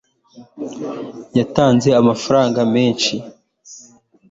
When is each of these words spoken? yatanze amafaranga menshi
yatanze 1.37 1.89
amafaranga 2.01 2.61
menshi 2.73 3.13